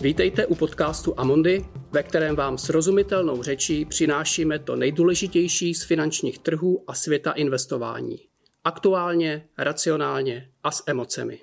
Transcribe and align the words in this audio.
Vítejte 0.00 0.46
u 0.46 0.54
podcastu 0.54 1.14
Amondy, 1.20 1.64
ve 1.92 2.02
kterém 2.02 2.36
vám 2.36 2.58
srozumitelnou 2.58 3.42
řečí 3.42 3.84
přinášíme 3.84 4.58
to 4.58 4.76
nejdůležitější 4.76 5.74
z 5.74 5.84
finančních 5.84 6.38
trhů 6.38 6.84
a 6.86 6.94
světa 6.94 7.32
investování. 7.32 8.16
Aktuálně, 8.64 9.44
racionálně 9.58 10.48
a 10.62 10.70
s 10.70 10.82
emocemi. 10.86 11.38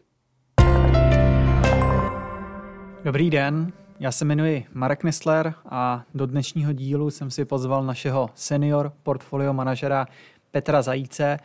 Dobrý 3.04 3.30
den, 3.30 3.74
já 4.00 4.12
se 4.12 4.26
jmenuji 4.26 4.66
Marek 4.74 5.04
Nestler 5.04 5.54
a 5.70 6.06
do 6.14 6.26
dnešního 6.26 6.74
dílu 6.74 7.10
jsem 7.10 7.32
si 7.32 7.46
pozval 7.46 7.84
našeho 7.84 8.30
senior 8.36 8.94
portfolio 9.04 9.54
manažera 9.54 10.08
Petra 10.52 10.82
Zajíce, 10.82 11.38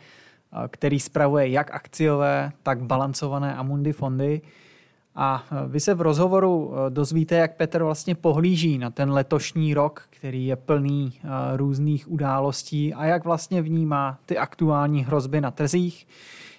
který 0.67 0.99
spravuje 0.99 1.49
jak 1.49 1.71
akciové, 1.71 2.51
tak 2.63 2.83
balancované 2.83 3.55
Amundi 3.55 3.93
fondy. 3.93 4.41
A 5.15 5.43
vy 5.67 5.79
se 5.79 5.93
v 5.93 6.01
rozhovoru 6.01 6.73
dozvíte, 6.89 7.35
jak 7.35 7.55
Petr 7.55 7.83
vlastně 7.83 8.15
pohlíží 8.15 8.77
na 8.77 8.89
ten 8.89 9.11
letošní 9.11 9.73
rok, 9.73 10.03
který 10.09 10.45
je 10.45 10.55
plný 10.55 11.13
různých 11.55 12.11
událostí 12.11 12.93
a 12.93 13.05
jak 13.05 13.25
vlastně 13.25 13.61
vnímá 13.61 14.17
ty 14.25 14.37
aktuální 14.37 15.03
hrozby 15.03 15.41
na 15.41 15.51
trzích. 15.51 16.07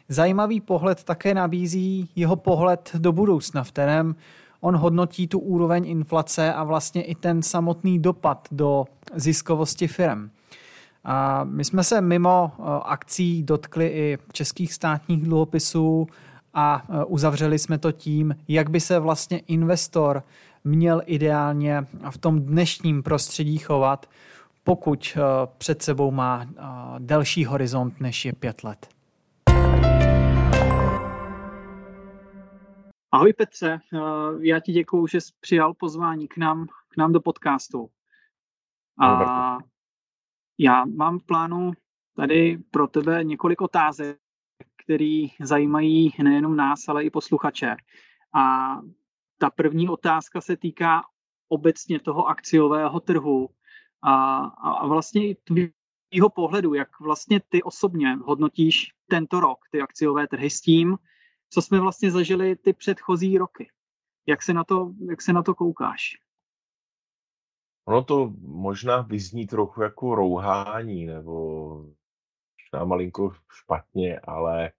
Zajímavý 0.08 0.60
pohled 0.60 1.04
také 1.04 1.34
nabízí 1.34 2.08
jeho 2.16 2.36
pohled 2.36 2.90
do 2.98 3.12
budoucna, 3.12 3.64
v 3.64 3.72
kterém 3.72 4.14
on 4.60 4.76
hodnotí 4.76 5.26
tu 5.26 5.38
úroveň 5.38 5.88
inflace 5.88 6.54
a 6.54 6.64
vlastně 6.64 7.02
i 7.02 7.14
ten 7.14 7.42
samotný 7.42 7.98
dopad 7.98 8.48
do 8.50 8.84
ziskovosti 9.14 9.88
firm. 9.88 10.30
A 11.04 11.44
my 11.44 11.64
jsme 11.64 11.84
se 11.84 12.00
mimo 12.00 12.52
akcí 12.84 13.42
dotkli 13.42 13.86
i 13.86 14.18
českých 14.32 14.72
státních 14.74 15.22
dluhopisů 15.22 16.06
a 16.54 16.82
eh, 16.82 17.04
uzavřeli 17.04 17.58
jsme 17.58 17.78
to 17.78 17.92
tím, 17.92 18.36
jak 18.48 18.70
by 18.70 18.80
se 18.80 18.98
vlastně 18.98 19.38
investor 19.38 20.22
měl 20.64 21.02
ideálně 21.06 21.86
v 22.10 22.18
tom 22.18 22.40
dnešním 22.40 23.02
prostředí 23.02 23.58
chovat, 23.58 24.10
pokud 24.64 25.16
eh, 25.16 25.20
před 25.58 25.82
sebou 25.82 26.10
má 26.10 26.46
delší 26.98 27.44
horizont 27.44 28.00
než 28.00 28.24
je 28.24 28.32
pět 28.32 28.64
let. 28.64 28.88
Ahoj 33.14 33.32
Petře, 33.32 33.80
já 34.40 34.60
ti 34.60 34.72
děkuju, 34.72 35.06
že 35.06 35.20
jsi 35.20 35.32
přijal 35.40 35.74
pozvání 35.74 36.28
k 36.28 36.36
nám, 36.36 36.66
k 36.88 36.96
nám 36.96 37.12
do 37.12 37.20
podcastu. 37.20 37.90
A 39.00 39.58
já 40.58 40.84
mám 40.84 41.18
v 41.18 41.26
plánu 41.26 41.72
tady 42.16 42.58
pro 42.70 42.86
tebe 42.86 43.24
několik 43.24 43.60
otázek, 43.60 44.21
které 44.84 45.26
zajímají 45.40 46.12
nejenom 46.22 46.56
nás, 46.56 46.88
ale 46.88 47.04
i 47.04 47.10
posluchače. 47.10 47.76
A 48.34 48.76
ta 49.38 49.50
první 49.50 49.88
otázka 49.88 50.40
se 50.40 50.56
týká 50.56 51.02
obecně 51.48 52.00
toho 52.00 52.26
akciového 52.26 53.00
trhu 53.00 53.48
a, 54.02 54.36
a 54.46 54.86
vlastně 54.86 55.28
i 55.28 55.34
tvýho 55.34 56.30
pohledu, 56.34 56.74
jak 56.74 57.00
vlastně 57.00 57.40
ty 57.48 57.62
osobně 57.62 58.14
hodnotíš 58.14 58.92
tento 59.10 59.40
rok, 59.40 59.58
ty 59.70 59.80
akciové 59.80 60.28
trhy 60.28 60.50
s 60.50 60.60
tím, 60.60 60.98
co 61.50 61.62
jsme 61.62 61.80
vlastně 61.80 62.10
zažili 62.10 62.56
ty 62.56 62.72
předchozí 62.72 63.38
roky. 63.38 63.70
Jak 64.26 64.42
se 64.42 64.52
na 64.52 64.64
to, 64.64 64.92
jak 65.10 65.22
se 65.22 65.32
na 65.32 65.42
to 65.42 65.54
koukáš? 65.54 66.16
Ono 67.84 68.04
to 68.04 68.32
možná 68.40 69.00
vyzní 69.00 69.46
trochu 69.46 69.82
jako 69.82 70.14
rouhání 70.14 71.06
nebo 71.06 71.86
možná 72.72 72.84
malinko 72.84 73.32
špatně, 73.50 74.20
ale 74.20 74.72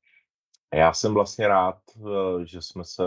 já 0.73 0.94
jsem 0.94 1.13
vlastně 1.13 1.47
rád, 1.47 1.80
eh, 1.97 2.45
že 2.45 2.61
jsme 2.61 2.83
se 2.83 3.03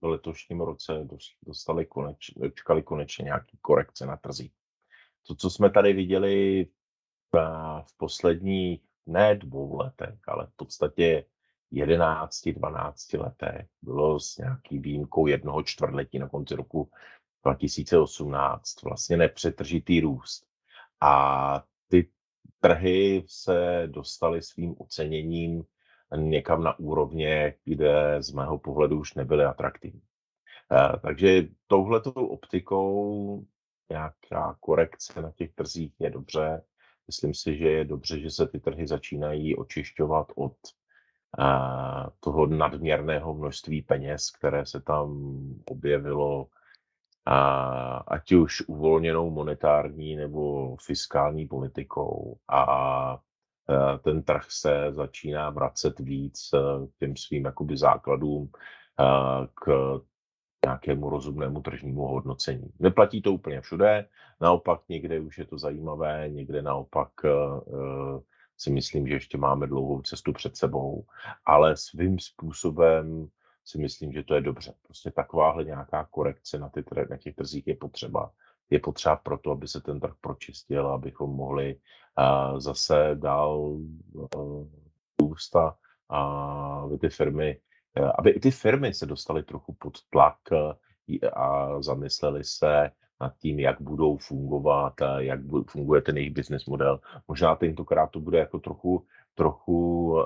v 0.00 0.06
letošním 0.06 0.60
roce 0.60 1.08
dostali 1.42 1.86
konečně, 1.86 2.48
dočkali 2.48 2.82
konečně 2.82 3.22
nějaký 3.22 3.58
korekce 3.60 4.06
na 4.06 4.16
trzích. 4.16 4.52
To, 5.26 5.34
co 5.34 5.50
jsme 5.50 5.70
tady 5.70 5.92
viděli 5.92 6.66
v 7.86 7.96
posledních 7.96 8.82
ne 9.06 9.34
dvou 9.34 9.76
letech, 9.76 10.18
ale 10.28 10.46
v 10.46 10.56
podstatě 10.56 11.24
11, 11.70 12.48
12 12.48 13.12
letech 13.12 13.66
bylo 13.82 14.20
s 14.20 14.36
nějaký 14.36 14.78
výjimkou 14.78 15.26
jednoho 15.26 15.62
čtvrtletí 15.62 16.18
na 16.18 16.28
konci 16.28 16.54
roku 16.54 16.90
2018 17.44 18.82
vlastně 18.82 19.16
nepřetržitý 19.16 20.00
růst. 20.00 20.46
A 21.00 21.64
trhy 22.64 23.24
se 23.26 23.82
dostaly 23.86 24.42
svým 24.42 24.74
oceněním 24.78 25.64
někam 26.16 26.62
na 26.62 26.78
úrovně, 26.78 27.54
kde 27.64 28.22
z 28.22 28.32
mého 28.32 28.58
pohledu 28.58 29.00
už 29.00 29.14
nebyly 29.14 29.44
atraktivní. 29.44 30.02
Eh, 30.72 30.98
takže 31.02 31.42
touhletou 31.66 32.10
optikou 32.10 33.44
nějaká 33.90 34.56
korekce 34.60 35.22
na 35.22 35.32
těch 35.32 35.52
trzích 35.54 35.92
je 35.98 36.10
dobře. 36.10 36.62
Myslím 37.06 37.34
si, 37.34 37.56
že 37.56 37.68
je 37.68 37.84
dobře, 37.84 38.20
že 38.20 38.30
se 38.30 38.46
ty 38.46 38.60
trhy 38.60 38.86
začínají 38.86 39.56
očišťovat 39.56 40.26
od 40.36 40.56
eh, 41.38 42.10
toho 42.20 42.46
nadměrného 42.46 43.34
množství 43.34 43.82
peněz, 43.82 44.30
které 44.30 44.66
se 44.66 44.80
tam 44.80 45.08
objevilo 45.64 46.48
a 47.26 47.38
ať 47.96 48.32
už 48.32 48.62
uvolněnou 48.68 49.30
monetární 49.30 50.16
nebo 50.16 50.76
fiskální 50.76 51.46
politikou 51.46 52.36
a 52.48 53.18
ten 54.02 54.22
trh 54.22 54.44
se 54.48 54.86
začíná 54.90 55.50
vracet 55.50 55.98
víc 56.00 56.50
e, 56.54 56.58
k 56.86 56.98
těm 56.98 57.16
svým 57.16 57.44
jakoby 57.44 57.76
základům 57.76 58.50
e, 59.00 59.04
k 59.54 60.00
nějakému 60.66 61.10
rozumnému 61.10 61.60
tržnímu 61.60 62.02
hodnocení. 62.02 62.70
Neplatí 62.80 63.22
to 63.22 63.32
úplně 63.32 63.60
všude, 63.60 64.08
naopak 64.40 64.80
někde 64.88 65.20
už 65.20 65.38
je 65.38 65.46
to 65.46 65.58
zajímavé, 65.58 66.28
někde 66.28 66.62
naopak 66.62 67.10
si 68.56 68.70
myslím, 68.70 69.06
že 69.08 69.14
ještě 69.14 69.38
máme 69.38 69.66
dlouhou 69.66 70.02
cestu 70.02 70.32
před 70.32 70.56
sebou, 70.56 71.04
ale 71.46 71.76
svým 71.76 72.18
způsobem 72.18 73.28
si 73.64 73.78
myslím, 73.78 74.12
že 74.12 74.22
to 74.22 74.34
je 74.34 74.40
dobře. 74.40 74.74
Prostě 74.82 75.10
takováhle 75.10 75.64
nějaká 75.64 76.04
korekce 76.10 76.58
na, 76.58 76.68
ty, 76.68 76.84
na 77.10 77.16
těch 77.16 77.34
trzích 77.34 77.66
je 77.66 77.76
potřeba. 77.76 78.30
Je 78.70 78.80
potřeba 78.80 79.16
proto, 79.16 79.50
aby 79.50 79.68
se 79.68 79.80
ten 79.80 80.00
trh 80.00 80.12
pročistil, 80.20 80.86
abychom 80.88 81.30
mohli 81.30 81.74
uh, 81.74 82.58
zase 82.58 83.10
dál 83.14 83.58
uh, 83.58 84.66
růst 85.20 85.56
a 85.56 85.76
aby 86.82 86.98
ty 86.98 87.08
firmy, 87.08 87.60
uh, 88.00 88.10
aby 88.18 88.30
i 88.30 88.40
ty 88.40 88.50
firmy 88.50 88.94
se 88.94 89.06
dostaly 89.06 89.42
trochu 89.42 89.72
pod 89.78 89.98
tlak 90.10 90.36
uh, 90.52 90.72
a 91.32 91.82
zamysleli 91.82 92.44
se 92.44 92.90
nad 93.20 93.36
tím, 93.38 93.60
jak 93.60 93.80
budou 93.80 94.16
fungovat, 94.16 95.02
a 95.02 95.20
jak 95.20 95.40
funguje 95.68 96.02
ten 96.02 96.16
jejich 96.16 96.32
business 96.32 96.66
model. 96.66 97.00
Možná 97.28 97.56
tentokrát 97.56 98.10
to 98.10 98.20
bude 98.20 98.38
jako 98.38 98.58
trochu, 98.58 99.06
trochu 99.34 100.10
uh, 100.12 100.24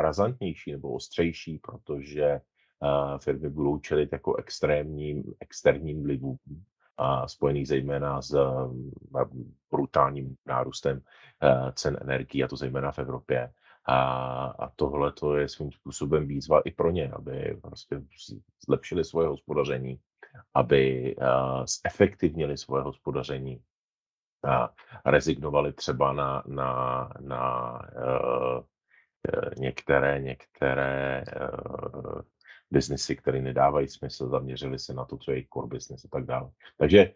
razantnější 0.00 0.72
nebo 0.72 0.92
ostřejší, 0.92 1.58
protože 1.58 2.40
firmy 3.18 3.50
budou 3.50 3.78
čelit 3.78 4.12
jako 4.12 4.36
extrémním 4.36 5.34
externím 5.40 6.02
vlivům 6.02 6.38
a 6.96 7.28
spojených 7.28 7.68
zejména 7.68 8.22
s 8.22 8.36
brutálním 9.70 10.36
nárůstem 10.46 11.02
e, 11.42 11.72
cen 11.72 11.98
energií, 12.00 12.44
a 12.44 12.48
to 12.48 12.56
zejména 12.56 12.92
v 12.92 12.98
Evropě. 12.98 13.52
A, 13.84 13.96
a 14.58 14.70
tohle 14.76 15.12
to 15.12 15.36
je 15.36 15.48
svým 15.48 15.72
způsobem 15.72 16.26
výzva 16.28 16.60
i 16.60 16.70
pro 16.70 16.90
ně, 16.90 17.10
aby 17.12 17.58
prostě 17.62 18.02
zlepšili 18.66 19.04
svoje 19.04 19.28
hospodaření, 19.28 20.00
aby 20.54 21.16
zefektivnili 21.84 22.58
svoje 22.58 22.82
hospodaření, 22.82 23.62
a 24.46 24.74
rezignovali 25.04 25.72
třeba 25.72 26.12
na, 26.12 26.42
na, 26.46 27.08
na 27.20 27.72
uh, 27.72 28.64
některé, 29.58 30.20
některé 30.20 31.24
uh, 31.40 32.20
biznesy, 32.70 33.16
které 33.16 33.42
nedávají 33.42 33.88
smysl, 33.88 34.28
zaměřili 34.28 34.78
se 34.78 34.94
na 34.94 35.04
to, 35.04 35.16
co 35.16 35.30
je 35.30 35.36
jejich 35.36 35.48
core 35.48 35.66
business 35.66 36.04
a 36.04 36.08
tak 36.08 36.24
dále. 36.24 36.50
Takže 36.76 37.14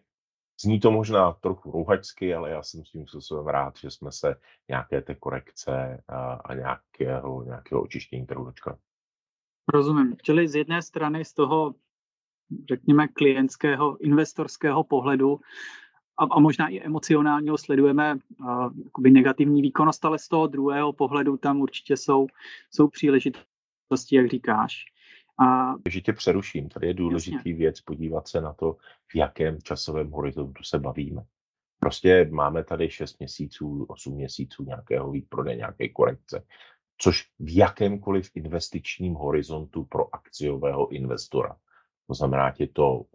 zní 0.61 0.79
to 0.79 0.91
možná 0.91 1.31
trochu 1.31 1.71
rouhačsky, 1.71 2.33
ale 2.33 2.49
já 2.49 2.63
jsem 2.63 2.83
tím 2.83 3.07
způsobem 3.07 3.47
rád, 3.47 3.77
že 3.77 3.91
jsme 3.91 4.11
se 4.11 4.35
nějaké 4.69 5.01
té 5.01 5.15
korekce 5.15 6.03
a, 6.07 6.33
a 6.33 6.53
nějakého, 6.53 7.43
nějakého 7.43 7.81
očištění 7.81 8.25
trhu 8.25 8.45
dočkali. 8.45 8.77
Rozumím. 9.73 10.15
Čili 10.21 10.47
z 10.47 10.55
jedné 10.55 10.81
strany 10.81 11.25
z 11.25 11.33
toho, 11.33 11.75
řekněme, 12.69 13.07
klientského, 13.07 13.97
investorského 13.97 14.83
pohledu 14.83 15.39
a, 16.17 16.23
a 16.23 16.39
možná 16.39 16.67
i 16.67 16.81
emocionálního 16.81 17.57
sledujeme 17.57 18.15
uh, 18.39 18.71
negativní 19.11 19.61
výkonnost, 19.61 20.05
ale 20.05 20.19
z 20.19 20.27
toho 20.27 20.47
druhého 20.47 20.93
pohledu 20.93 21.37
tam 21.37 21.61
určitě 21.61 21.97
jsou, 21.97 22.27
jsou 22.71 22.87
příležitosti, 22.87 24.15
jak 24.15 24.29
říkáš. 24.29 24.90
A... 25.41 25.75
Takže 25.83 26.01
tě 26.01 26.13
přeruším. 26.13 26.69
Tady 26.69 26.87
je 26.87 26.93
důležitý 26.93 27.35
Jasně. 27.35 27.53
věc 27.53 27.81
podívat 27.81 28.27
se 28.27 28.41
na 28.41 28.53
to, 28.53 28.77
v 29.07 29.15
jakém 29.15 29.61
časovém 29.61 30.11
horizontu 30.11 30.63
se 30.63 30.79
bavíme. 30.79 31.21
Prostě 31.79 32.29
máme 32.31 32.63
tady 32.63 32.89
6 32.89 33.19
měsíců, 33.19 33.83
8 33.83 34.13
měsíců 34.13 34.63
nějakého 34.63 35.11
výprodeje, 35.11 35.57
nějaké 35.57 35.89
korekce, 35.89 36.45
což 36.97 37.23
v 37.39 37.57
jakémkoliv 37.57 38.31
investičním 38.35 39.13
horizontu 39.13 39.85
pro 39.85 40.15
akciového 40.15 40.89
investora. 40.89 41.57
To 42.07 42.13
znamená, 42.13 42.53
je 42.59 42.67
to 42.67 43.05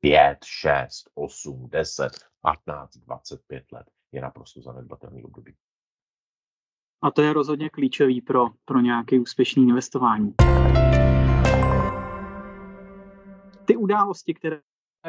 5, 0.00 0.38
6, 0.44 1.10
8, 1.14 1.68
10, 1.68 2.10
15, 2.40 2.96
25 2.96 3.72
let 3.72 3.86
je 4.12 4.20
naprosto 4.20 4.60
zanedbatelný 4.60 5.24
období. 5.24 5.54
A 7.02 7.10
to 7.10 7.22
je 7.22 7.32
rozhodně 7.32 7.70
klíčový 7.70 8.20
pro, 8.20 8.46
pro 8.64 8.80
nějaké 8.80 9.20
úspěšné 9.20 9.62
investování. 9.62 10.34
Ty 13.66 13.76
události, 13.76 14.34
které 14.34 14.60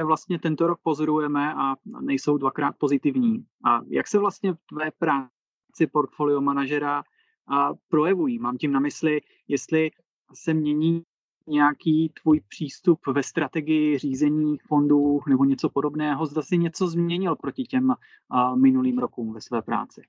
vlastně 0.03 0.39
tento 0.39 0.67
rok 0.67 0.79
pozorujeme 0.83 1.53
a 1.53 1.75
nejsou 2.01 2.37
dvakrát 2.37 2.75
pozitivní. 2.77 3.45
A 3.65 3.81
jak 3.87 4.07
se 4.07 4.19
vlastně 4.19 4.53
v 4.53 4.57
tvé 4.69 4.91
práci 4.99 5.87
portfolio 5.91 6.41
manažera 6.41 7.03
projevují? 7.89 8.39
Mám 8.39 8.57
tím 8.57 8.71
na 8.71 8.79
mysli, 8.79 9.21
jestli 9.47 9.91
se 10.33 10.53
mění 10.53 11.03
nějaký 11.47 12.11
tvůj 12.21 12.41
přístup 12.47 12.99
ve 13.07 13.23
strategii 13.23 13.97
řízení 13.97 14.57
fondů 14.57 15.19
nebo 15.29 15.45
něco 15.45 15.69
podobného? 15.69 16.25
Zda 16.25 16.41
si 16.41 16.57
něco 16.57 16.87
změnil 16.87 17.35
proti 17.35 17.63
těm 17.63 17.93
minulým 18.55 18.99
rokům 18.99 19.33
ve 19.33 19.41
své 19.41 19.61
práci? 19.61 20.01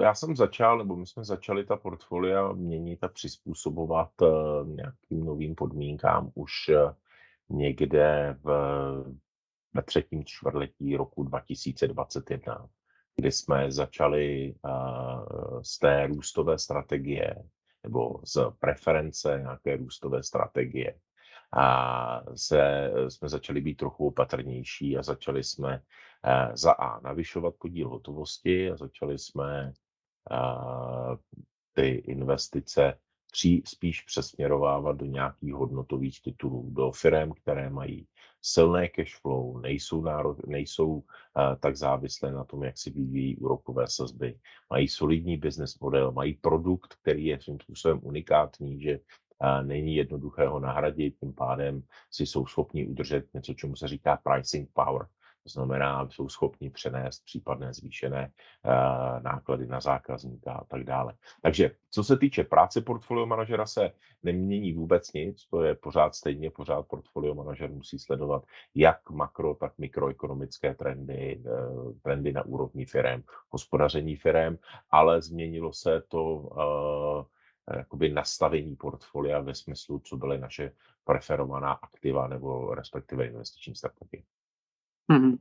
Já 0.00 0.14
jsem 0.14 0.36
začal, 0.36 0.78
nebo 0.78 0.96
my 0.96 1.06
jsme 1.06 1.24
začali 1.24 1.64
ta 1.64 1.76
portfolia 1.76 2.52
měnit 2.52 3.04
a 3.04 3.08
přizpůsobovat 3.08 4.10
uh, 4.22 4.68
nějakým 4.68 5.24
novým 5.24 5.54
podmínkám 5.54 6.30
už 6.34 6.52
uh, 6.68 6.92
někde 7.48 8.36
v, 8.42 8.48
ve 9.74 9.82
třetím 9.82 10.24
čtvrtletí 10.24 10.96
roku 10.96 11.22
2021, 11.22 12.68
kdy 13.16 13.32
jsme 13.32 13.72
začali 13.72 14.54
uh, 14.64 15.62
z 15.62 15.78
té 15.78 16.06
růstové 16.06 16.58
strategie 16.58 17.34
nebo 17.82 18.20
z 18.24 18.36
preference 18.58 19.38
nějaké 19.42 19.76
růstové 19.76 20.22
strategie. 20.22 20.98
A 21.52 22.36
se, 22.36 22.90
jsme 23.08 23.28
začali 23.28 23.60
být 23.60 23.74
trochu 23.74 24.06
opatrnější 24.06 24.98
a 24.98 25.02
začali 25.02 25.44
jsme 25.44 25.82
za 26.54 26.72
A 26.72 27.00
navyšovat 27.00 27.54
podíl 27.58 27.88
hotovosti 27.88 28.70
a 28.70 28.76
začali 28.76 29.18
jsme 29.18 29.72
uh, 30.30 31.16
ty 31.72 31.88
investice 31.88 32.98
při, 33.32 33.62
spíš 33.64 34.02
přesměrovávat 34.02 34.96
do 34.96 35.06
nějakých 35.06 35.54
hodnotových 35.54 36.22
titulů, 36.22 36.70
do 36.70 36.92
firm, 36.92 37.32
které 37.32 37.70
mají 37.70 38.06
silné 38.42 38.88
cash 38.88 39.20
flow, 39.20 39.60
nejsou, 39.60 40.02
národ, 40.02 40.46
nejsou 40.46 40.92
uh, 40.92 41.02
tak 41.60 41.76
závislé 41.76 42.32
na 42.32 42.44
tom, 42.44 42.64
jak 42.64 42.78
si 42.78 42.90
vyvíjí 42.90 43.36
úrokové 43.36 43.88
sazby, 43.88 44.38
mají 44.70 44.88
solidní 44.88 45.36
business 45.36 45.78
model, 45.78 46.12
mají 46.12 46.34
produkt, 46.34 46.94
který 47.02 47.26
je 47.26 47.40
svým 47.40 47.60
způsobem 47.60 48.00
unikátní, 48.02 48.80
že 48.80 48.98
uh, 48.98 49.66
není 49.66 49.96
jednoduché 49.96 50.46
ho 50.46 50.60
nahradit, 50.60 51.18
tím 51.20 51.34
pádem 51.34 51.82
si 52.10 52.26
jsou 52.26 52.46
schopni 52.46 52.86
udržet 52.86 53.34
něco, 53.34 53.54
čemu 53.54 53.76
se 53.76 53.88
říká 53.88 54.18
pricing 54.24 54.70
power, 54.72 55.06
to 55.42 55.48
znamená, 55.48 56.08
jsou 56.10 56.28
schopni 56.28 56.70
přenést 56.70 57.24
případné 57.24 57.74
zvýšené 57.74 58.32
uh, 58.64 59.22
náklady 59.22 59.66
na 59.66 59.80
zákazníka 59.80 60.52
a 60.52 60.64
tak 60.64 60.84
dále. 60.84 61.14
Takže 61.42 61.70
co 61.90 62.04
se 62.04 62.16
týče 62.16 62.44
práce 62.44 62.80
portfolio 62.80 63.26
manažera 63.26 63.66
se 63.66 63.92
nemění 64.22 64.72
vůbec 64.72 65.12
nic, 65.12 65.46
to 65.46 65.62
je 65.62 65.74
pořád 65.74 66.14
stejně, 66.14 66.50
pořád 66.50 66.86
portfolio 66.86 67.34
manažer 67.34 67.70
musí 67.70 67.98
sledovat 67.98 68.44
jak 68.74 69.10
makro, 69.10 69.54
tak 69.54 69.78
mikroekonomické 69.78 70.74
trendy, 70.74 71.42
uh, 71.44 71.92
trendy 72.02 72.32
na 72.32 72.44
úrovni 72.44 72.84
firm, 72.84 73.22
hospodaření 73.48 74.16
firm, 74.16 74.58
ale 74.90 75.22
změnilo 75.22 75.72
se 75.72 76.02
to 76.08 76.34
uh, 76.34 77.24
jakoby 77.76 78.10
nastavení 78.12 78.76
portfolia 78.76 79.40
ve 79.40 79.54
smyslu, 79.54 79.98
co 79.98 80.16
byly 80.16 80.38
naše 80.38 80.72
preferovaná 81.04 81.72
aktiva 81.72 82.28
nebo 82.28 82.74
respektive 82.74 83.26
investiční 83.26 83.74
strategie. 83.74 84.22
Mm-hmm. 85.12 85.36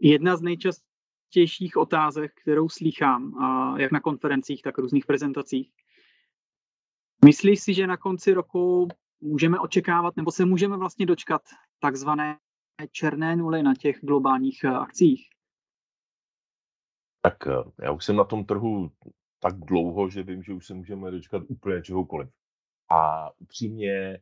Jedna 0.00 0.36
z 0.36 0.42
nejčastějších 0.42 1.76
otázek, 1.76 2.32
kterou 2.42 2.68
slýchám, 2.68 3.32
jak 3.78 3.92
na 3.92 4.00
konferencích, 4.00 4.62
tak 4.62 4.78
různých 4.78 5.06
prezentacích. 5.06 5.70
Myslíš 7.24 7.60
si, 7.60 7.74
že 7.74 7.86
na 7.86 7.96
konci 7.96 8.34
roku 8.34 8.88
můžeme 9.20 9.58
očekávat, 9.58 10.16
nebo 10.16 10.32
se 10.32 10.44
můžeme 10.44 10.76
vlastně 10.76 11.06
dočkat 11.06 11.42
takzvané 11.80 12.38
černé 12.92 13.36
nuly 13.36 13.62
na 13.62 13.74
těch 13.74 13.98
globálních 14.02 14.64
eh, 14.64 14.68
akcích? 14.68 15.28
Tak 17.20 17.46
eh, 17.46 17.70
já 17.82 17.92
už 17.92 18.04
jsem 18.04 18.16
na 18.16 18.24
tom 18.24 18.44
trhu 18.44 18.90
tak 19.40 19.54
dlouho, 19.56 20.10
že 20.10 20.22
vím, 20.22 20.42
že 20.42 20.52
už 20.52 20.66
se 20.66 20.74
můžeme 20.74 21.10
dočkat 21.10 21.42
úplně 21.48 21.82
čehokoliv. 21.82 22.28
A 22.90 23.30
upřímně 23.38 23.92
eh, 23.92 24.20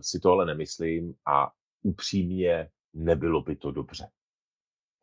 si 0.00 0.20
to 0.20 0.30
ale 0.30 0.46
nemyslím 0.46 1.14
a 1.26 1.52
upřímně 1.82 2.70
nebylo 2.94 3.42
by 3.42 3.56
to 3.56 3.70
dobře. 3.70 4.08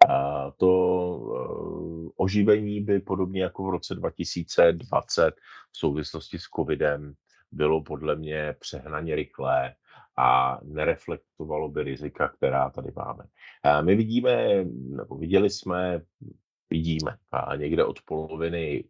A 0.09 0.51
to 0.51 0.67
uh, 0.67 2.09
oživení 2.15 2.81
by 2.81 2.99
podobně 2.99 3.43
jako 3.43 3.63
v 3.63 3.69
roce 3.69 3.95
2020 3.95 5.31
v 5.71 5.77
souvislosti 5.77 6.39
s 6.39 6.43
covidem 6.55 7.13
bylo 7.51 7.83
podle 7.83 8.15
mě 8.15 8.55
přehnaně 8.59 9.15
rychlé 9.15 9.75
a 10.17 10.59
nereflektovalo 10.63 11.69
by 11.69 11.83
rizika, 11.83 12.27
která 12.27 12.69
tady 12.69 12.91
máme. 12.95 13.23
A 13.63 13.81
my 13.81 13.95
vidíme, 13.95 14.65
nebo 14.73 15.17
viděli 15.17 15.49
jsme, 15.49 16.01
vidíme 16.69 17.17
a 17.31 17.55
někde 17.55 17.85
od 17.85 18.01
poloviny 18.05 18.83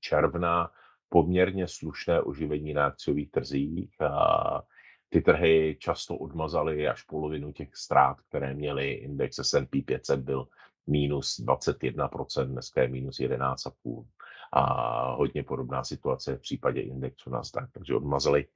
června 0.00 0.70
poměrně 1.08 1.68
slušné 1.68 2.20
oživení 2.20 2.74
na 2.74 2.86
akciových 2.86 3.30
trzích. 3.30 4.02
A 4.02 4.62
ty 5.08 5.20
trhy 5.20 5.76
často 5.80 6.16
odmazaly 6.16 6.88
až 6.88 7.02
polovinu 7.02 7.52
těch 7.52 7.76
ztrát, 7.76 8.20
které 8.20 8.54
měly. 8.54 8.92
Index 8.92 9.38
S&P 9.38 9.82
500 9.82 10.20
byl 10.20 10.48
minus 10.86 11.40
21%, 11.40 12.46
dneska 12.46 12.82
je 12.82 12.88
minus 12.88 13.18
11,5%. 13.18 14.06
A 14.52 15.12
hodně 15.12 15.42
podobná 15.42 15.84
situace 15.84 16.36
v 16.36 16.40
případě 16.40 16.80
indexu 16.80 17.30
Nasdaq, 17.30 17.68
takže 17.72 17.96
odmazali 17.96 18.46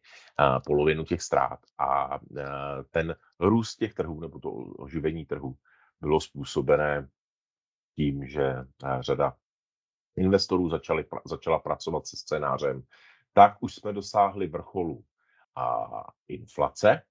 polovinu 0.66 1.04
těch 1.04 1.22
ztrát. 1.22 1.58
A 1.78 2.20
ten 2.90 3.16
růst 3.40 3.76
těch 3.76 3.94
trhů, 3.94 4.20
nebo 4.20 4.38
to 4.38 4.50
oživení 4.52 5.26
trhů, 5.26 5.56
bylo 6.00 6.20
způsobené 6.20 7.08
tím, 7.96 8.26
že 8.26 8.54
řada 9.00 9.37
investorů 10.16 10.69
začali, 10.69 11.04
začala 11.25 11.58
pracovat 11.58 12.06
se 12.06 12.16
scénářem, 12.16 12.82
tak 13.32 13.56
už 13.61 13.75
jsme 13.75 13.92
dosáhli 13.92 14.47
vrcholu 14.47 15.04
a 15.56 15.88
inflace. 16.28 17.02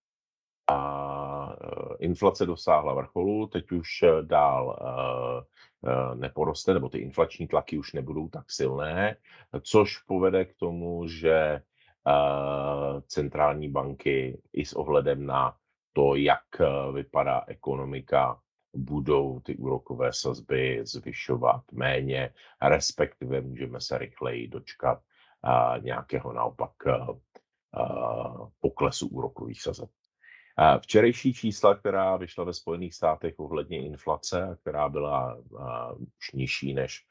A 0.67 1.55
e, 1.61 2.05
inflace 2.05 2.45
dosáhla 2.45 2.93
vrcholu, 2.93 3.47
teď 3.47 3.71
už 3.71 4.03
e, 4.03 4.21
dál 4.21 4.79
e, 4.79 6.15
neporoste, 6.15 6.73
nebo 6.73 6.89
ty 6.89 6.97
inflační 6.97 7.47
tlaky 7.47 7.77
už 7.77 7.93
nebudou 7.93 8.29
tak 8.29 8.51
silné, 8.51 9.17
což 9.61 9.97
povede 9.97 10.45
k 10.45 10.55
tomu, 10.55 11.07
že 11.07 11.61
centrální 13.07 13.69
banky 13.69 14.41
i 14.53 14.65
s 14.65 14.73
ohledem 14.73 15.25
na 15.25 15.55
to, 15.93 16.15
jak 16.15 16.43
vypadá 16.93 17.43
ekonomika, 17.47 18.39
budou 18.73 19.39
ty 19.39 19.55
úrokové 19.57 20.13
sazby 20.13 20.79
zvyšovat 20.83 21.63
méně, 21.71 22.33
respektive 22.61 23.41
můžeme 23.41 23.81
se 23.81 23.97
rychleji 23.97 24.47
dočkat 24.47 25.01
nějakého 25.81 26.33
naopak 26.33 26.73
poklesu 28.59 29.07
úrokových 29.07 29.61
sazeb. 29.61 29.89
Včerejší 30.79 31.33
čísla, 31.33 31.75
která 31.75 32.17
vyšla 32.17 32.43
ve 32.43 32.53
Spojených 32.53 32.93
státech 32.95 33.39
ohledně 33.39 33.85
inflace, 33.85 34.57
která 34.61 34.89
byla 34.89 35.37
už 36.17 36.31
nižší 36.33 36.73
než 36.73 37.05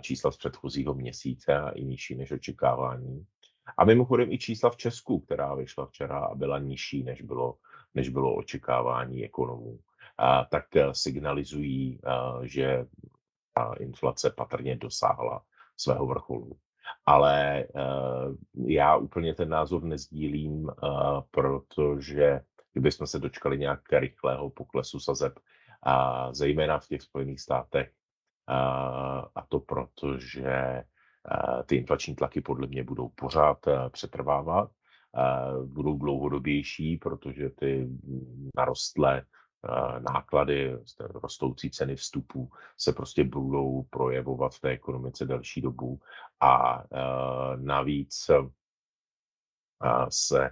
čísla 0.00 0.30
z 0.30 0.36
předchozího 0.36 0.94
měsíce 0.94 1.54
a 1.54 1.70
i 1.70 1.84
nižší 1.84 2.14
než 2.14 2.32
očekávání. 2.32 3.26
A 3.78 3.84
mimochodem 3.84 4.32
i 4.32 4.38
čísla 4.38 4.70
v 4.70 4.76
Česku, 4.76 5.20
která 5.20 5.54
vyšla 5.54 5.86
včera 5.86 6.18
a 6.18 6.34
byla 6.34 6.58
nižší, 6.58 7.02
než 7.02 7.22
bylo, 7.22 7.58
než 7.94 8.08
bylo 8.08 8.34
očekávání 8.34 9.24
ekonomů, 9.24 9.78
tak 10.50 10.64
signalizují, 10.92 12.00
že 12.42 12.86
inflace 13.78 14.30
patrně 14.30 14.76
dosáhla 14.76 15.42
svého 15.76 16.06
vrcholu 16.06 16.52
ale 17.06 17.64
uh, 17.74 18.36
já 18.66 18.96
úplně 18.96 19.34
ten 19.34 19.48
názor 19.48 19.84
nezdílím, 19.84 20.64
uh, 20.64 20.70
protože 21.30 22.40
kdybychom 22.72 23.06
se 23.06 23.18
dočkali 23.18 23.58
nějakého 23.58 24.00
rychlého 24.00 24.50
poklesu 24.50 25.00
sazeb, 25.00 25.32
a 25.82 26.32
zejména 26.34 26.78
v 26.78 26.86
těch 26.86 27.02
Spojených 27.02 27.40
státech, 27.40 27.90
uh, 28.50 29.24
a 29.34 29.46
to 29.48 29.60
proto, 29.60 30.18
že 30.18 30.84
ty 31.66 31.76
inflační 31.76 32.14
tlaky 32.14 32.40
podle 32.40 32.66
mě 32.66 32.84
budou 32.84 33.08
pořád 33.08 33.58
přetrvávat, 33.92 34.70
budou 35.64 35.98
dlouhodobější, 35.98 36.96
protože 36.96 37.50
ty 37.50 37.88
narostlé 38.56 39.18
Eh, 39.18 39.45
náklady, 40.12 40.78
rostoucí 40.98 41.70
ceny 41.70 41.96
vstupů 41.96 42.50
se 42.76 42.92
prostě 42.92 43.24
budou 43.24 43.82
projevovat 43.82 44.54
v 44.54 44.60
té 44.60 44.68
ekonomice 44.68 45.26
delší 45.26 45.60
dobu 45.60 46.00
a 46.40 46.82
eh, 46.82 47.56
navíc 47.56 48.30
eh, 48.30 48.36
se 50.08 50.50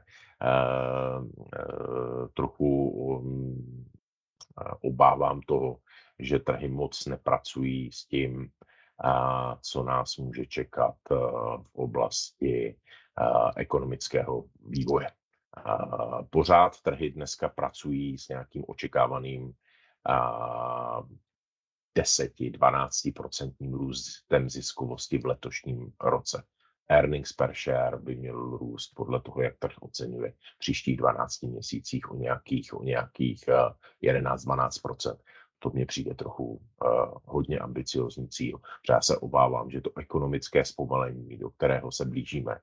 trochu 2.35 2.89
um, 2.89 3.87
obávám 4.81 5.41
toho, 5.41 5.79
že 6.19 6.39
trhy 6.39 6.69
moc 6.69 7.07
nepracují 7.07 7.93
s 7.93 8.07
tím, 8.07 8.51
co 9.61 9.83
nás 9.83 10.17
může 10.17 10.47
čekat 10.47 10.95
v 11.63 11.75
oblasti 11.75 12.77
ekonomického 13.57 14.45
vývoje. 14.67 15.11
Pořád 16.31 16.81
trhy 16.81 17.11
dneska 17.11 17.49
pracují 17.49 18.19
s 18.19 18.29
nějakým 18.29 18.65
očekávaným 18.67 19.53
10-12% 21.99 23.73
růstem 23.73 24.51
ziskovosti 24.51 25.19
v 25.19 25.27
letošním 25.27 25.93
roce. 26.01 26.45
Earnings 26.89 27.33
per 27.33 27.55
share 27.55 27.97
by 27.97 28.17
měl 28.17 28.57
růst 28.57 28.93
podle 28.95 29.21
toho, 29.21 29.43
jak 29.43 29.59
trh 29.59 29.75
oceňuje 29.81 30.33
v 30.55 30.59
příštích 30.59 30.97
12 30.97 31.43
měsících 31.43 32.11
o 32.11 32.17
nějakých, 32.17 32.75
o 32.75 32.83
nějakých 32.83 33.45
11-12%. 34.03 35.17
To 35.59 35.71
mně 35.71 35.87
přijde 35.87 36.15
trochu 36.15 36.45
uh, 36.45 36.61
hodně 37.25 37.59
ambiciozní 37.59 38.29
cíl, 38.29 38.61
já 38.91 39.01
se 39.01 39.19
obávám, 39.19 39.71
že 39.71 39.81
to 39.81 39.91
ekonomické 39.99 40.65
zpomalení, 40.65 41.39
do 41.39 41.51
kterého 41.51 41.93
se 41.93 42.05
blížíme, 42.05 42.61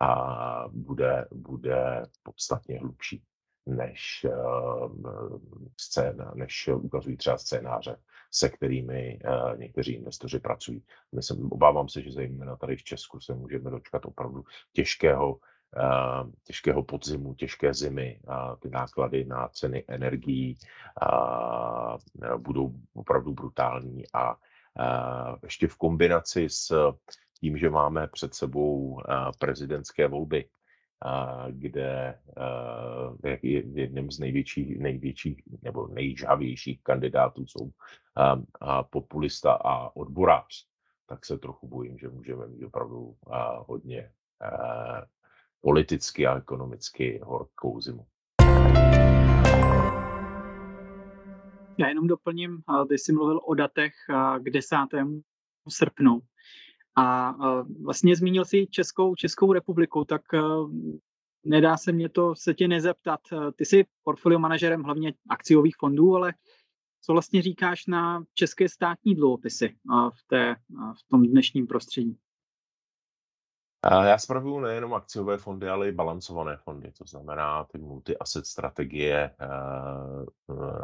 a 0.00 0.68
bude, 0.68 1.28
bude 1.32 2.02
podstatně 2.22 2.78
hlubší 2.78 3.22
než, 3.66 4.26
uh, 4.28 5.38
scéna, 5.80 6.32
než 6.34 6.68
ukazují 6.68 7.16
třeba 7.16 7.38
scénáře, 7.38 7.96
se 8.30 8.48
kterými 8.48 9.18
uh, 9.24 9.58
někteří 9.58 9.92
investoři 9.94 10.38
pracují. 10.38 10.84
Myslím, 11.14 11.52
obávám 11.52 11.88
se, 11.88 12.02
že 12.02 12.12
zejména 12.12 12.56
tady 12.56 12.76
v 12.76 12.82
Česku 12.82 13.20
se 13.20 13.34
můžeme 13.34 13.70
dočkat 13.70 14.06
opravdu 14.06 14.44
těžkého, 14.72 15.30
uh, 15.32 16.30
těžkého 16.44 16.82
podzimu, 16.82 17.34
těžké 17.34 17.74
zimy. 17.74 18.20
A 18.28 18.56
ty 18.56 18.70
náklady 18.70 19.24
na 19.24 19.48
ceny 19.48 19.84
energií 19.88 20.58
budou 22.38 22.74
opravdu 22.94 23.32
brutální 23.32 24.04
a 24.12 24.34
uh, 24.34 25.36
ještě 25.42 25.68
v 25.68 25.76
kombinaci 25.76 26.48
s 26.48 26.92
tím, 27.44 27.58
že 27.58 27.70
máme 27.70 28.06
před 28.06 28.34
sebou 28.34 29.00
prezidentské 29.38 30.08
volby, 30.08 30.48
kde 31.50 32.18
je 33.42 33.62
jedním 33.80 34.10
z 34.10 34.18
největších, 34.18 34.78
největších 34.78 35.42
nebo 35.62 35.86
nejžavějších 35.86 36.82
kandidátů 36.82 37.46
jsou 37.46 37.70
populista 38.90 39.52
a 39.52 39.96
odborář, 39.96 40.66
tak 41.06 41.26
se 41.26 41.38
trochu 41.38 41.68
bojím, 41.68 41.98
že 41.98 42.08
můžeme 42.08 42.46
mít 42.46 42.64
opravdu 42.64 43.14
hodně 43.68 44.10
politicky 45.60 46.26
a 46.26 46.38
ekonomicky 46.38 47.20
horkou 47.24 47.80
zimu. 47.80 48.06
Já 51.78 51.88
jenom 51.88 52.06
doplním, 52.06 52.62
ty 52.88 52.98
jsi 52.98 53.12
mluvil 53.12 53.40
o 53.44 53.54
datech 53.54 53.92
k 54.38 54.50
10. 54.50 54.76
srpnu. 55.68 56.20
A 56.96 57.34
vlastně 57.82 58.16
zmínil 58.16 58.44
si 58.44 58.66
Českou, 58.66 59.14
Českou 59.14 59.52
republiku, 59.52 60.04
tak 60.04 60.22
nedá 61.46 61.76
se 61.76 61.92
mě 61.92 62.08
to 62.08 62.36
se 62.36 62.54
tě 62.54 62.68
nezeptat. 62.68 63.20
Ty 63.56 63.64
jsi 63.64 63.84
portfolio 64.04 64.38
manažerem 64.38 64.82
hlavně 64.82 65.14
akciových 65.28 65.76
fondů, 65.76 66.16
ale 66.16 66.34
co 67.02 67.12
vlastně 67.12 67.42
říkáš 67.42 67.86
na 67.86 68.24
české 68.34 68.68
státní 68.68 69.14
dluhopisy 69.14 69.76
v, 70.14 70.26
té, 70.26 70.56
v 70.74 71.08
tom 71.10 71.22
dnešním 71.22 71.66
prostředí? 71.66 72.18
Já 74.04 74.18
spravuju 74.18 74.60
nejenom 74.60 74.94
akciové 74.94 75.38
fondy, 75.38 75.68
ale 75.68 75.88
i 75.88 75.92
balancované 75.92 76.56
fondy. 76.56 76.92
To 76.92 77.04
znamená, 77.04 77.64
ty 77.64 77.78
multi-asset 77.78 78.46
strategie 78.46 79.30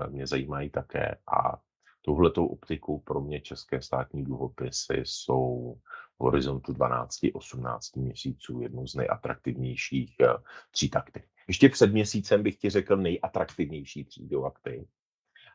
mě 0.08 0.26
zajímají 0.26 0.70
také. 0.70 1.16
A 1.26 1.60
Touhletou 2.02 2.46
optikou 2.46 2.98
pro 2.98 3.20
mě 3.20 3.40
české 3.40 3.82
státní 3.82 4.24
dluhopisy 4.24 5.02
jsou 5.04 5.76
v 6.18 6.22
horizontu 6.22 6.72
12-18 6.72 8.00
měsíců 8.00 8.60
jednou 8.60 8.86
z 8.86 8.94
nejatraktivnějších 8.94 10.16
eh, 10.20 10.34
tří 10.70 10.92
aktiv. 10.94 11.22
Ještě 11.48 11.68
před 11.68 11.92
měsícem 11.92 12.42
bych 12.42 12.56
ti 12.56 12.70
řekl 12.70 12.96
nejatraktivnější 12.96 14.04
třídou 14.04 14.44
aktiv. 14.44 14.88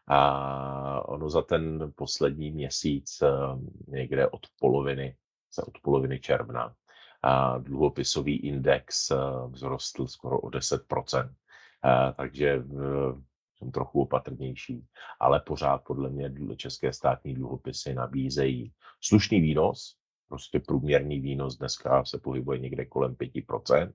A 0.08 1.08
ono 1.08 1.30
za 1.30 1.42
ten 1.42 1.92
poslední 1.96 2.52
měsíc 2.52 3.22
eh, 3.22 3.30
někde 3.88 4.28
od 4.28 4.42
poloviny, 4.60 5.16
od 5.68 5.80
poloviny 5.82 6.20
června 6.20 6.76
a 7.24 7.58
dluhopisový 7.58 8.38
index 8.38 9.12
eh, 9.12 9.16
vzrostl 9.54 10.08
skoro 10.08 10.40
o 10.40 10.50
10%. 10.50 11.34
Takže 12.18 12.64
jsem 13.66 13.72
trochu 13.72 14.02
opatrnější, 14.02 14.86
ale 15.20 15.42
pořád 15.42 15.84
podle 15.88 16.10
mě 16.10 16.32
české 16.56 16.94
státní 16.94 17.34
dluhopisy 17.34 17.94
nabízejí 17.94 18.72
slušný 19.02 19.42
výnos, 19.42 19.96
prostě 20.30 20.60
průměrný 20.60 21.20
výnos 21.20 21.58
dneska 21.58 22.06
se 22.06 22.18
pohybuje 22.20 22.60
někde 22.60 22.86
kolem 22.86 23.16
5%. 23.16 23.92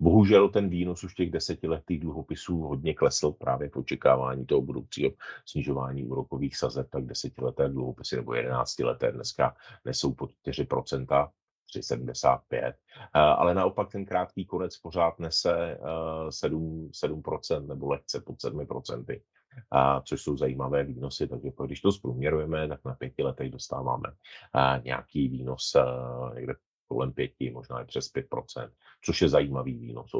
Bohužel 0.00 0.48
ten 0.48 0.68
výnos 0.68 1.04
už 1.04 1.14
těch 1.14 1.30
desetiletých 1.30 2.00
dluhopisů 2.00 2.58
hodně 2.58 2.94
klesl 2.94 3.32
právě 3.32 3.68
v 3.68 3.76
očekávání 3.76 4.46
toho 4.46 4.62
budoucího 4.62 5.10
snižování 5.46 6.04
úrokových 6.04 6.56
sazeb, 6.56 6.90
tak 6.90 7.06
desetileté 7.06 7.68
dluhopisy 7.68 8.16
nebo 8.16 8.34
jedenáctileté 8.34 9.12
dneska 9.12 9.56
nesou 9.84 10.14
pod 10.14 10.30
4%. 10.46 11.30
3,75, 11.76 12.72
ale 13.12 13.54
naopak 13.54 13.92
ten 13.92 14.04
krátký 14.04 14.44
konec 14.44 14.78
pořád 14.78 15.18
nese 15.18 15.78
7, 16.30 16.90
7% 17.04 17.66
nebo 17.66 17.88
lehce 17.88 18.20
pod 18.20 18.34
7%, 18.34 19.20
což 20.04 20.22
jsou 20.22 20.36
zajímavé 20.36 20.84
výnosy, 20.84 21.28
takže 21.28 21.48
když 21.66 21.80
to 21.80 21.92
zprůměrujeme, 21.92 22.68
tak 22.68 22.84
na 22.84 22.94
pěti 22.94 23.22
letech 23.22 23.50
dostáváme 23.50 24.12
nějaký 24.82 25.28
výnos 25.28 25.76
někde 26.34 26.54
kolem 26.88 27.12
pěti, 27.12 27.50
možná 27.50 27.80
i 27.80 27.84
přes 27.84 28.12
5%, 28.12 28.70
což 29.04 29.22
je 29.22 29.28
zajímavý 29.28 29.78
výnos 29.78 30.10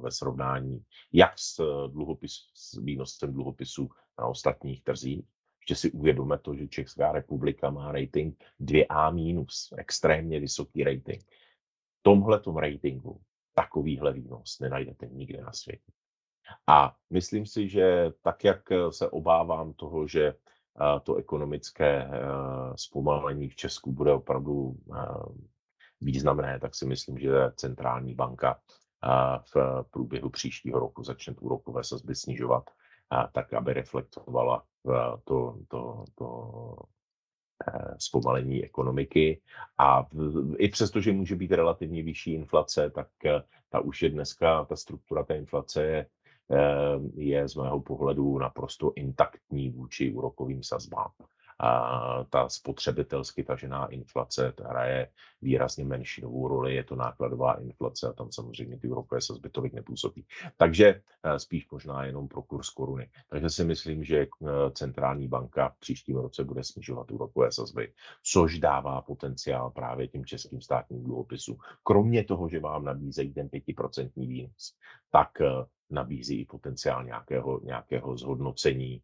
ve 0.00 0.10
srovnání 0.10 0.84
jak 1.12 1.38
s, 1.38 1.56
dluhopis, 1.88 2.32
s 2.54 2.78
výnosem 2.78 3.32
dluhopisů 3.32 3.88
na 4.18 4.26
ostatních 4.26 4.82
trzích, 4.82 5.24
ještě 5.64 5.76
si 5.76 5.90
uvědomíme 5.90 6.38
to, 6.38 6.54
že 6.54 6.68
Česká 6.68 7.12
republika 7.12 7.70
má 7.70 7.92
rating 7.92 8.44
2A-, 8.60 9.76
extrémně 9.76 10.40
vysoký 10.40 10.84
rating. 10.84 11.22
V 11.98 12.02
tomhle 12.02 12.40
ratingu 12.60 13.20
takovýhle 13.54 14.12
výnos 14.12 14.60
nenajdete 14.60 15.06
nikde 15.06 15.42
na 15.42 15.52
světě. 15.52 15.92
A 16.66 16.96
myslím 17.10 17.46
si, 17.46 17.68
že 17.68 18.12
tak, 18.22 18.44
jak 18.44 18.62
se 18.90 19.08
obávám 19.08 19.72
toho, 19.72 20.06
že 20.06 20.34
to 21.02 21.16
ekonomické 21.16 22.08
zpomalení 22.76 23.48
v 23.48 23.56
Česku 23.56 23.92
bude 23.92 24.12
opravdu 24.12 24.76
významné, 26.00 26.60
tak 26.60 26.74
si 26.74 26.86
myslím, 26.86 27.18
že 27.18 27.30
centrální 27.56 28.14
banka 28.14 28.60
v 29.54 29.84
průběhu 29.90 30.30
příštího 30.30 30.78
roku 30.78 31.04
začne 31.04 31.34
úrokové 31.40 31.84
sazby 31.84 32.14
snižovat, 32.14 32.70
tak 33.32 33.54
aby 33.54 33.72
reflektovala 33.72 34.62
to, 35.24 35.58
to, 35.68 36.04
to 36.14 36.28
eh, 37.68 37.94
zpomalení 37.98 38.64
ekonomiky. 38.64 39.40
A 39.78 40.06
i 40.58 40.68
přesto, 40.68 41.00
že 41.00 41.12
může 41.12 41.36
být 41.36 41.52
relativně 41.52 42.02
vyšší 42.02 42.34
inflace, 42.34 42.90
tak 42.90 43.08
eh, 43.24 43.42
ta 43.68 43.80
už 43.80 44.02
je 44.02 44.10
dneska, 44.10 44.64
ta 44.64 44.76
struktura 44.76 45.24
té 45.24 45.36
inflace 45.36 45.84
je, 45.84 46.06
eh, 46.50 46.98
je 47.14 47.48
z 47.48 47.54
mého 47.56 47.80
pohledu 47.80 48.38
naprosto 48.38 48.92
intaktní 48.96 49.70
vůči 49.70 50.12
úrokovým 50.12 50.62
sazbám 50.62 51.10
ta 52.30 52.48
spotřebitelsky 52.48 53.44
tažená 53.44 53.86
inflace 53.86 54.52
ta 54.52 54.68
hraje 54.68 55.08
výrazně 55.42 55.84
menšinovou 55.84 56.48
roli, 56.48 56.74
je 56.74 56.84
to 56.84 56.96
nákladová 56.96 57.60
inflace 57.60 58.08
a 58.08 58.12
tam 58.12 58.32
samozřejmě 58.32 58.78
ty 58.78 58.88
úrokové 58.88 59.20
sazby 59.20 59.50
tolik 59.50 59.72
nepůsobí. 59.72 60.26
Takže 60.56 61.00
eh, 61.22 61.38
spíš 61.38 61.70
možná 61.70 62.04
jenom 62.04 62.28
pro 62.28 62.42
kurz 62.42 62.70
koruny. 62.70 63.10
Takže 63.28 63.50
si 63.50 63.64
myslím, 63.64 64.04
že 64.04 64.18
eh, 64.18 64.46
centrální 64.72 65.28
banka 65.28 65.68
v 65.68 65.78
příštím 65.78 66.16
roce 66.16 66.44
bude 66.44 66.64
snižovat 66.64 67.10
úrokové 67.10 67.52
sazby, 67.52 67.92
což 68.22 68.58
dává 68.58 69.02
potenciál 69.02 69.70
právě 69.70 70.08
těm 70.08 70.24
českým 70.24 70.60
státním 70.60 71.04
dluhopisům. 71.04 71.56
Kromě 71.82 72.24
toho, 72.24 72.48
že 72.48 72.60
vám 72.60 72.84
nabízejí 72.84 73.32
ten 73.32 73.48
5% 73.48 74.10
výnos, 74.16 74.74
tak 75.10 75.40
eh, 75.40 75.46
nabízí 75.90 76.40
i 76.40 76.44
potenciál 76.44 77.04
nějakého, 77.04 77.60
nějakého 77.64 78.16
zhodnocení 78.16 79.02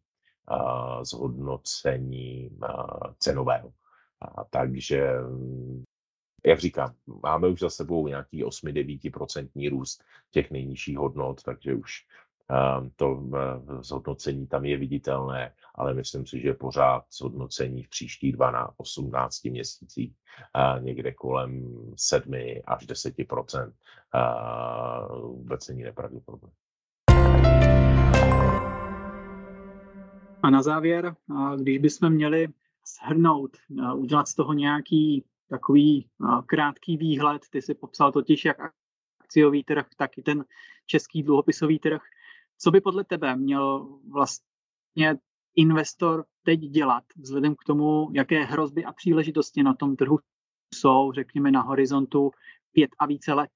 zhodnocení 1.01 2.57
cenového. 3.17 3.73
A 4.21 4.43
takže, 4.43 5.11
jak 6.45 6.59
říkám, 6.59 6.95
máme 7.23 7.47
už 7.47 7.59
za 7.59 7.69
sebou 7.69 8.07
nějaký 8.07 8.45
8-9% 8.45 9.69
růst 9.69 10.03
těch 10.31 10.51
nejnižších 10.51 10.97
hodnot, 10.97 11.43
takže 11.43 11.75
už 11.75 12.05
to 12.95 13.23
zhodnocení 13.79 14.47
tam 14.47 14.65
je 14.65 14.77
viditelné, 14.77 15.53
ale 15.75 15.93
myslím 15.93 16.27
si, 16.27 16.41
že 16.41 16.53
pořád 16.53 17.05
zhodnocení 17.11 17.83
v 17.83 17.89
příštích 17.89 18.33
12, 18.33 18.73
18 18.77 19.43
měsících 19.43 20.15
někde 20.79 21.11
kolem 21.11 21.75
7 21.95 22.33
až 22.65 22.87
10% 22.87 23.73
vůbec 25.21 25.67
není 25.67 25.83
nepravděpodobné. 25.83 26.49
A 30.43 30.49
na 30.49 30.61
závěr, 30.61 31.15
když 31.57 31.77
bychom 31.77 32.09
měli 32.09 32.47
shrnout, 32.87 33.57
udělat 33.95 34.27
z 34.27 34.35
toho 34.35 34.53
nějaký 34.53 35.25
takový 35.49 36.09
krátký 36.45 36.97
výhled, 36.97 37.41
ty 37.49 37.61
si 37.61 37.73
popsal 37.73 38.11
totiž 38.11 38.45
jak 38.45 38.57
akciový 39.19 39.63
trh, 39.63 39.87
tak 39.97 40.17
i 40.17 40.21
ten 40.21 40.45
český 40.85 41.23
dluhopisový 41.23 41.79
trh. 41.79 42.01
Co 42.57 42.71
by 42.71 42.81
podle 42.81 43.03
tebe 43.03 43.35
měl 43.35 43.99
vlastně 44.11 45.17
investor 45.55 46.25
teď 46.43 46.59
dělat, 46.59 47.03
vzhledem 47.17 47.55
k 47.55 47.63
tomu, 47.63 48.09
jaké 48.13 48.43
hrozby 48.43 48.85
a 48.85 48.93
příležitosti 48.93 49.63
na 49.63 49.73
tom 49.73 49.95
trhu 49.95 50.19
jsou, 50.73 51.11
řekněme, 51.11 51.51
na 51.51 51.61
horizontu 51.61 52.31
pět 52.71 52.91
a 52.99 53.05
více 53.05 53.33
let? 53.33 53.51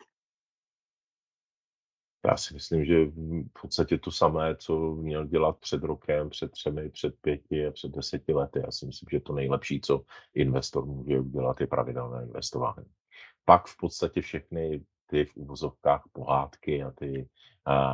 Já 2.27 2.37
si 2.37 2.53
myslím, 2.53 2.85
že 2.85 3.05
v 3.05 3.61
podstatě 3.61 3.97
to 3.97 4.11
samé, 4.11 4.55
co 4.55 4.95
měl 4.95 5.25
dělat 5.25 5.57
před 5.57 5.83
rokem, 5.83 6.29
před 6.29 6.51
třemi, 6.51 6.89
před 6.89 7.15
pěti 7.21 7.67
a 7.67 7.71
před 7.71 7.91
deseti 7.91 8.33
lety. 8.33 8.61
Já 8.65 8.71
si 8.71 8.85
myslím, 8.85 9.07
že 9.11 9.19
to 9.19 9.33
nejlepší, 9.33 9.81
co 9.81 10.01
investor 10.33 10.85
může 10.85 11.19
udělat, 11.19 11.61
je 11.61 11.67
pravidelné 11.67 12.23
investování. 12.23 12.85
Pak 13.45 13.67
v 13.67 13.77
podstatě 13.77 14.21
všechny 14.21 14.81
ty 15.07 15.25
v 15.25 15.37
uvozovkách 15.37 16.03
pohádky 16.11 16.83
a 16.83 16.91
ty 16.91 17.29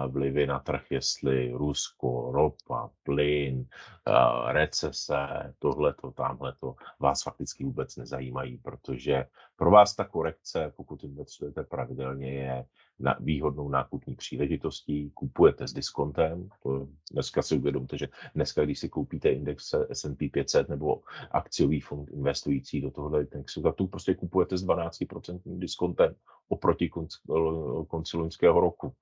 vlivy 0.07 0.47
na 0.47 0.59
trh, 0.59 0.91
jestli 0.91 1.51
Rusko, 1.51 2.31
ropa, 2.31 2.89
plyn, 3.03 3.65
recese, 4.47 5.53
tohleto, 5.59 6.11
tamhleto, 6.11 6.75
vás 6.99 7.23
fakticky 7.23 7.63
vůbec 7.63 7.95
nezajímají, 7.95 8.57
protože 8.57 9.25
pro 9.55 9.71
vás 9.71 9.95
ta 9.95 10.05
korekce, 10.05 10.73
pokud 10.75 11.03
investujete 11.03 11.63
pravidelně, 11.63 12.33
je 12.33 12.65
na 13.01 13.17
výhodnou 13.19 13.69
nákupní 13.69 14.15
příležitostí, 14.15 15.11
kupujete 15.13 15.67
s 15.67 15.73
diskontem. 15.73 16.49
Dneska 17.11 17.41
si 17.41 17.57
uvědomte, 17.57 17.97
že 17.97 18.07
dneska, 18.35 18.65
když 18.65 18.79
si 18.79 18.89
koupíte 18.89 19.29
index 19.29 19.75
S&P 19.89 20.29
500 20.29 20.69
nebo 20.69 21.01
akciový 21.31 21.79
fond 21.79 22.09
investující 22.09 22.81
do 22.81 22.91
tohohle 22.91 23.21
indexu, 23.21 23.61
tak 23.61 23.75
tu 23.75 23.87
prostě 23.87 24.15
kupujete 24.15 24.57
s 24.57 24.65
12% 24.65 25.39
diskontem 25.45 26.15
oproti 26.49 26.89
konci, 26.89 27.17
konci 27.87 28.17
loňského 28.17 28.59
roku. 28.59 28.93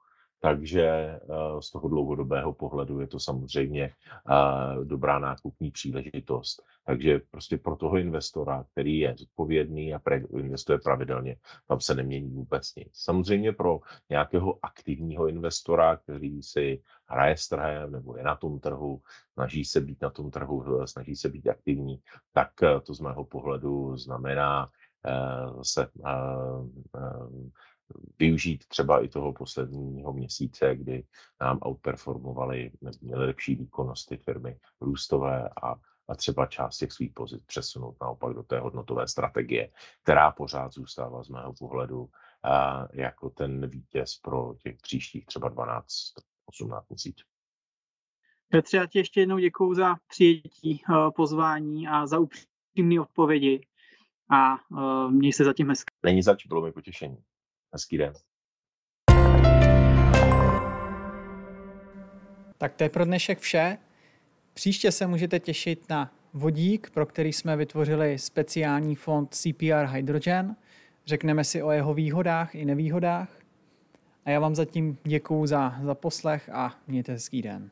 Takže 0.41 0.84
eh, 0.84 1.19
z 1.60 1.72
toho 1.72 1.89
dlouhodobého 1.89 2.53
pohledu 2.53 3.00
je 3.00 3.08
to 3.08 3.19
samozřejmě 3.19 3.84
eh, 3.84 4.86
dobrá 4.86 5.19
nákupní 5.19 5.72
příležitost. 5.72 6.63
Takže 6.86 7.19
prostě 7.31 7.58
pro 7.58 7.75
toho 7.75 7.98
investora, 7.98 8.65
který 8.72 9.00
je 9.00 9.15
zodpovědný 9.17 9.93
a 9.93 10.01
investuje 10.38 10.79
pravidelně, 10.79 11.36
tam 11.67 11.79
se 11.81 11.96
nemění 11.96 12.29
vůbec 12.29 12.75
nic. 12.75 12.89
Samozřejmě 12.93 13.51
pro 13.51 13.79
nějakého 14.10 14.60
aktivního 14.62 15.27
investora, 15.27 15.98
který 15.98 16.43
si 16.43 16.81
hraje 17.05 17.38
s 17.38 17.48
trhem 17.48 17.91
nebo 17.91 18.17
je 18.17 18.24
na 18.24 18.36
tom 18.36 18.60
trhu, 18.60 19.01
snaží 19.34 19.65
se 19.65 19.81
být 19.81 20.01
na 20.01 20.10
tom 20.10 20.31
trhu, 20.31 20.88
snaží 20.88 21.15
se 21.15 21.29
být 21.29 21.48
aktivní, 21.48 22.01
tak 22.34 22.63
eh, 22.63 22.79
to 22.81 22.93
z 22.93 23.00
mého 23.00 23.25
pohledu 23.25 23.98
znamená 23.98 24.69
zase 25.58 25.88
využít 28.19 28.67
třeba 28.67 29.03
i 29.03 29.08
toho 29.08 29.34
posledního 29.34 30.13
měsíce, 30.13 30.75
kdy 30.75 31.03
nám 31.41 31.60
outperformovaly, 31.67 32.72
měly 33.01 33.25
lepší 33.25 33.55
výkonnost 33.55 34.10
ty 34.10 34.17
firmy 34.17 34.60
růstové 34.81 35.50
a, 35.63 35.75
a 36.08 36.15
třeba 36.15 36.46
část 36.46 36.77
těch 36.77 36.91
svých 36.91 37.13
pozic 37.13 37.43
přesunout 37.43 37.96
naopak 38.01 38.34
do 38.34 38.43
té 38.43 38.60
hodnotové 38.60 39.08
strategie, 39.08 39.72
která 40.03 40.31
pořád 40.31 40.74
zůstává 40.74 41.24
z 41.24 41.29
mého 41.29 41.53
pohledu 41.60 42.10
a, 42.43 42.88
jako 42.93 43.29
ten 43.29 43.69
vítěz 43.69 44.19
pro 44.23 44.56
těch 44.63 44.78
příštích 44.78 45.25
třeba 45.25 45.52
12-18 45.52 46.82
měsíců. 46.89 47.25
Petře, 48.52 48.78
já 48.78 48.86
ti 48.86 48.99
ještě 48.99 49.19
jednou 49.19 49.38
děkuji 49.38 49.73
za 49.73 49.95
přijetí 50.08 50.82
uh, 50.89 51.12
pozvání 51.15 51.88
a 51.88 52.08
za 52.08 52.19
upřímné 52.19 53.02
odpovědi 53.02 53.67
a 54.32 54.56
uh, 54.71 55.12
měj 55.12 55.34
se 55.34 55.43
zatím 55.43 55.69
hezky. 55.69 55.93
Není 56.04 56.21
zač, 56.21 56.45
bylo 56.45 56.62
mi 56.62 56.71
potěšení. 56.71 57.17
Hezký 57.73 57.97
den. 57.97 58.13
Tak 62.58 62.75
to 62.75 62.84
je 62.84 62.89
pro 62.89 63.05
dnešek 63.05 63.39
vše. 63.39 63.77
Příště 64.53 64.91
se 64.91 65.08
můžete 65.08 65.39
těšit 65.39 65.89
na 65.89 66.13
vodík, 66.34 66.89
pro 66.89 67.05
který 67.05 67.34
jsme 67.34 67.58
vytvořili 67.58 68.19
speciální 68.19 68.95
fond 68.95 69.34
CPR 69.36 69.86
Hydrogen. 69.86 70.55
Řekneme 71.05 71.43
si 71.43 71.63
o 71.63 71.71
jeho 71.71 71.93
výhodách 71.93 72.55
i 72.55 72.65
nevýhodách. 72.65 73.29
A 74.25 74.29
já 74.29 74.39
vám 74.39 74.55
zatím 74.55 74.97
děkuju 75.03 75.45
za, 75.45 75.79
za 75.84 75.95
poslech 75.95 76.49
a 76.49 76.75
mějte 76.88 77.12
hezký 77.12 77.41
den. 77.41 77.71